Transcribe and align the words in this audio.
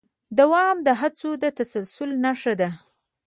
دوام 0.39 0.75
د 0.87 0.89
هڅو 1.01 1.29
د 1.43 1.45
تسلسل 1.57 2.09
نښه 2.23 2.53
ده. 2.59 2.69